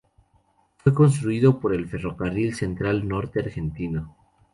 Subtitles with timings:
[0.77, 4.15] Fue construido por el Ferrocarril Central Norte Argentino.